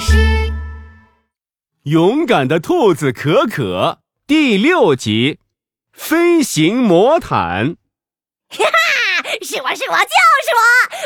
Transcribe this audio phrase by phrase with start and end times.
[0.00, 0.52] 师。
[1.84, 5.38] 勇敢的兔子可可第六集：
[5.92, 7.76] 飞行魔毯。
[8.50, 10.10] 哈哈，是我是我就
[10.44, 10.50] 是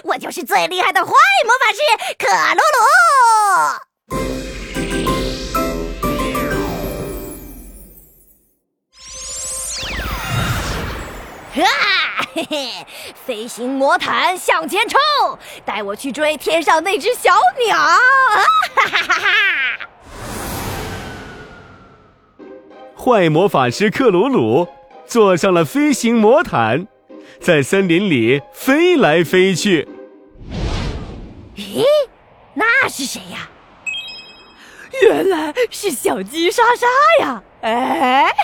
[0.05, 1.13] 我，我就是最厉害的坏
[1.45, 1.79] 魔法师
[2.19, 2.79] 可鲁鲁。
[11.63, 12.04] 啊，
[12.37, 12.69] 嘿嘿，
[13.15, 14.99] 飞行魔毯向前冲，
[15.65, 17.33] 带我去追天上那只小
[17.65, 17.79] 鸟！
[17.79, 17.97] 啊
[18.75, 19.79] 哈哈哈哈！
[22.99, 24.67] 坏魔法师克鲁鲁
[25.07, 26.89] 坐上了飞行魔毯，
[27.39, 29.89] 在森林里飞来飞去。
[31.57, 31.85] 咦，
[32.55, 33.49] 那是谁呀？
[35.05, 36.87] 原来是小鸡莎莎
[37.25, 37.43] 呀！
[37.61, 38.35] 哎，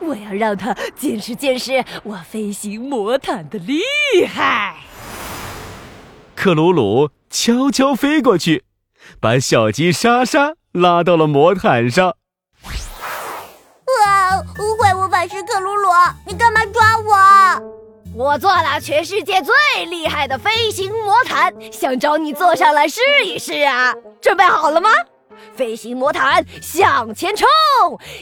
[0.00, 3.82] 我要让他见识见识我飞行魔毯的厉
[4.26, 4.76] 害。
[6.34, 8.64] 克鲁鲁悄悄飞过去，
[9.20, 12.16] 把小鸡莎莎拉到了魔毯上。
[12.66, 12.72] 哇！
[14.80, 15.88] 坏魔法师克鲁鲁，
[16.26, 17.14] 你干嘛抓我？
[18.14, 23.94] 我做了全世界最厉害的飞行魔毯，想找你坐上来试一试啊！
[24.20, 24.90] 准备好了吗？
[25.54, 27.46] 飞行魔毯向前冲，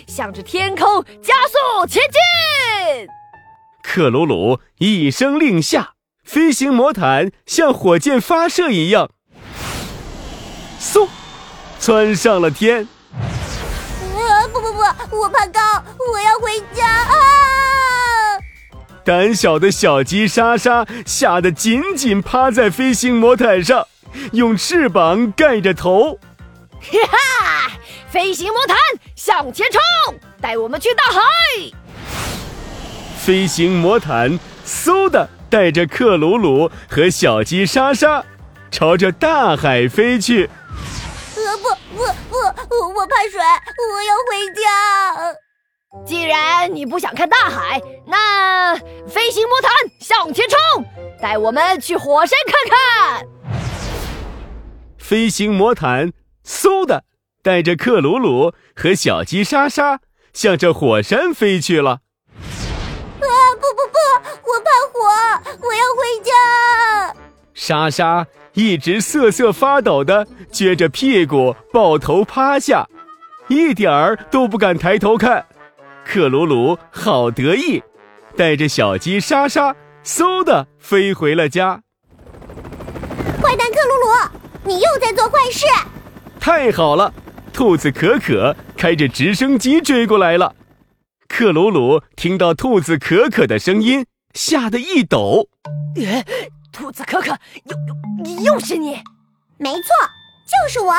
[0.06, 3.08] 向着天空加速前进。
[3.82, 9.10] 克鲁鲁一声令下，飞行魔毯像火箭发射一样，
[10.80, 11.08] 嗖，
[11.78, 12.86] 窜上了天。
[14.52, 14.80] 不不不，
[15.16, 15.60] 我怕高，
[16.12, 17.14] 我要回家啊！
[19.04, 23.86] 胆小的小鸡莎莎吓得紧紧趴在飞行魔毯上，
[24.32, 26.18] 用翅膀盖着头。
[26.80, 27.72] 哈哈！
[28.10, 28.76] 飞行魔毯
[29.14, 31.20] 向前冲，带我们去大海。
[33.18, 38.24] 飞行魔毯嗖的带着克鲁鲁和小鸡莎莎，
[38.70, 40.48] 朝着大海飞去。
[41.36, 42.04] 呃不不
[42.68, 44.60] 不，我怕水，我要回家。
[46.06, 48.76] 既然你不想看大海，那
[49.06, 49.70] 飞行魔毯
[50.00, 50.84] 向前冲，
[51.20, 53.26] 带我们去火山看看。
[54.98, 56.12] 飞行魔毯
[56.44, 57.04] 嗖的
[57.42, 60.00] 带着克鲁鲁和小鸡莎莎，
[60.32, 61.90] 向着火山飞去了。
[61.90, 63.98] 啊不不不，
[64.50, 64.98] 我怕火，
[65.60, 66.32] 我要回家。
[67.54, 72.88] 莎莎一直瑟瑟发抖的撅着屁股，抱头趴下，
[73.48, 75.46] 一点儿都不敢抬头看。
[76.04, 77.82] 克鲁鲁好得意，
[78.36, 81.82] 带着小鸡莎莎嗖的飞回了家。
[83.42, 84.08] 坏蛋克鲁鲁，
[84.64, 85.66] 你又在做坏事！
[86.40, 87.12] 太好了，
[87.52, 90.54] 兔子可可开着直升机追过来了。
[91.28, 95.46] 克鲁鲁听到兔子可可的声音，吓得一抖。
[96.72, 97.36] 兔子可可，
[98.24, 98.98] 又又是你？
[99.58, 99.88] 没错，
[100.46, 100.94] 就是我。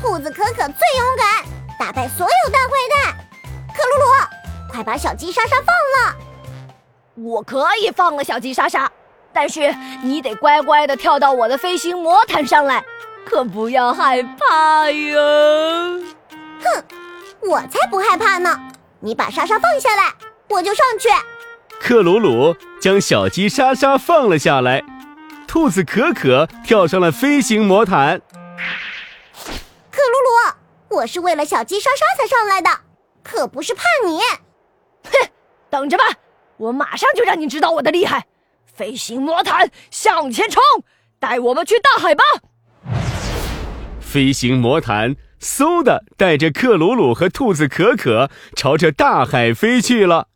[0.00, 1.44] 兔子可可最勇敢，
[1.78, 2.72] 打败所有大坏
[3.04, 3.14] 蛋。
[3.68, 6.16] 克鲁鲁，快把小鸡莎莎放了！
[7.14, 8.90] 我可以放了小鸡莎莎，
[9.32, 9.72] 但是
[10.02, 12.82] 你得乖乖的跳到我的飞行魔毯上来，
[13.32, 15.18] 可不要害怕哟！
[16.62, 16.84] 哼，
[17.40, 18.60] 我才不害怕呢！
[19.00, 20.12] 你把莎莎放下来，
[20.50, 21.08] 我就上去。
[21.80, 24.84] 克鲁鲁将小鸡莎莎放了下来。
[25.48, 28.20] 兔子可可跳上了飞行魔毯。
[29.90, 30.18] 克鲁
[30.90, 32.68] 鲁，我是为了小鸡莎莎才上来的，
[33.22, 34.18] 可不是怕你。
[35.04, 35.30] 哼，
[35.70, 36.04] 等着吧，
[36.58, 38.26] 我马上就让你知道我的厉害！
[38.74, 40.62] 飞行魔毯向前冲，
[41.18, 42.22] 带我们去大海吧！
[44.12, 50.28] 飞行魔毯嗖的带着克鲁鲁和兔子可可朝着大海飞去了。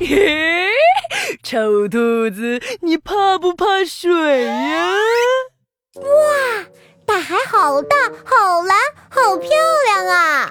[0.00, 0.66] 嘿。
[1.40, 4.90] 臭兔子，你怕不怕水呀？
[6.00, 6.64] 哇，
[7.06, 8.76] 大海好大，好蓝，
[9.08, 9.48] 好漂
[9.86, 10.50] 亮啊！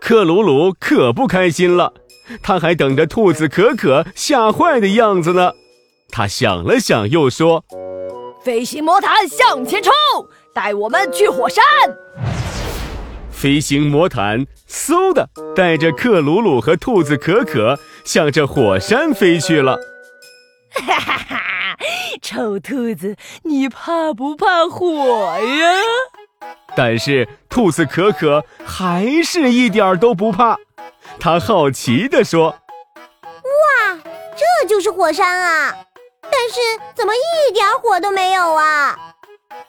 [0.00, 1.94] 克鲁鲁可不开心了，
[2.42, 5.52] 他还等着兔子可可吓坏的样子呢。
[6.10, 7.64] 他想了想，又说
[8.42, 9.92] ：“飞行魔毯向前冲，
[10.56, 11.62] 带我们去火山。”
[13.30, 19.78] 飞行魔毯嗖的带着克鲁鲁和兔子可可向着火山飞去了。
[20.72, 21.76] 哈哈哈！
[22.22, 25.78] 臭兔子，你怕不怕火呀？
[26.74, 30.56] 但是兔子可可还是一点儿都不怕。
[31.20, 32.56] 他好奇地说
[33.22, 33.98] ：“哇，
[34.34, 35.76] 这就是火山啊！
[36.22, 36.60] 但是
[36.94, 38.98] 怎么一点火都没有啊？”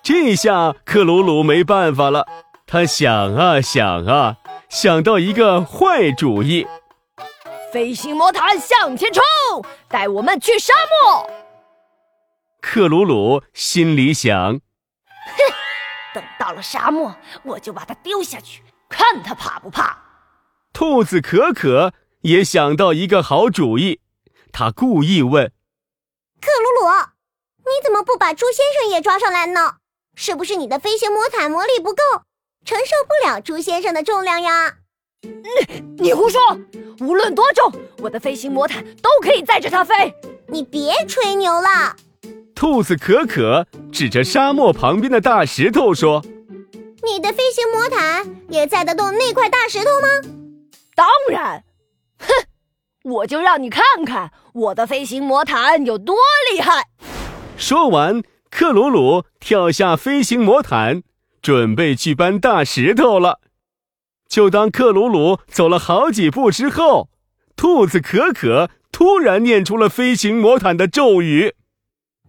[0.01, 2.25] 这下克鲁鲁没办法了，
[2.65, 4.37] 他想啊想啊，
[4.69, 6.65] 想到一个坏主意。
[7.71, 9.21] 飞行魔毯向前冲，
[9.89, 10.73] 带我们去沙
[11.03, 11.29] 漠。
[12.61, 14.55] 克鲁鲁心里想
[15.27, 15.53] ：“哼，
[16.13, 19.97] 等到了沙漠，我就把它丢下去，看它怕不怕。
[20.71, 23.99] 兔子可可也想到一个好主意，
[24.51, 25.51] 他故意问
[26.41, 26.87] ：“克鲁鲁，
[28.07, 29.75] 不把猪先生也抓上来呢？
[30.15, 32.01] 是不是你的飞行魔毯魔力不够，
[32.65, 34.75] 承受不了猪先生的重量呀？”
[35.21, 36.39] 你你胡说！
[37.01, 40.13] 无论多重，我的飞行魔毯都可以载着它飞。
[40.47, 41.95] 你别吹牛了。
[42.55, 46.23] 兔子可可指着沙漠旁边的大石头说
[47.03, 50.07] ：“你的飞行魔毯也载得动那块大石头吗？”
[50.95, 51.63] 当然。
[52.19, 52.33] 哼，
[53.03, 56.15] 我就让你看看我的飞行魔毯有多
[56.51, 56.87] 厉害。
[57.57, 58.21] 说完，
[58.51, 61.01] 克鲁鲁跳下飞行魔毯，
[61.41, 63.39] 准备去搬大石头了。
[64.29, 67.09] 就当克鲁鲁走了好几步之后，
[67.55, 71.55] 兔子可可突然念出了飞行魔毯的咒语。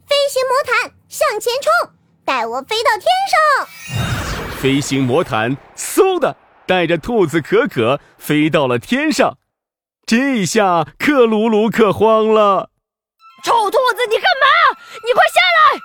[0.06, 1.92] 飞行魔毯向前冲，
[2.24, 4.56] 带我飞到天上。
[4.56, 6.36] 飞行魔毯嗖的
[6.66, 9.36] 带着兔子可可飞到了天上。
[10.06, 12.70] 这下克鲁鲁可慌了。
[13.48, 14.46] 臭兔子，你干嘛？
[15.02, 15.80] 你快下来！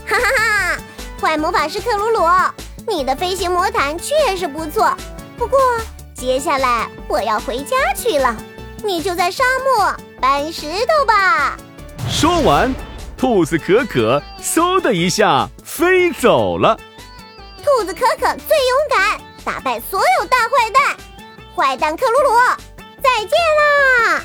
[0.08, 0.82] 哈哈哈！
[1.20, 2.26] 坏魔法师克鲁鲁，
[2.88, 4.96] 你的飞行魔毯确实不错。
[5.36, 5.58] 不过
[6.14, 8.34] 接下来我要回家去了，
[8.82, 11.58] 你就在沙漠搬石头吧。
[12.10, 12.74] 说完。
[13.14, 16.76] 兔子可可嗖的一下飞走了。
[17.62, 20.96] 兔子可可最勇敢，打败所有大坏蛋。
[21.54, 22.30] 坏蛋克鲁鲁，
[23.00, 23.30] 再见
[23.60, 24.22] 啦！